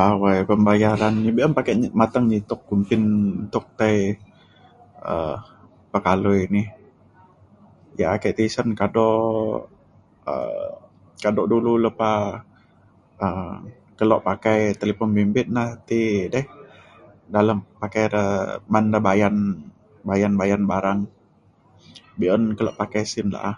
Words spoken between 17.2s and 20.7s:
dalem pakai re man de bayan bayan bayan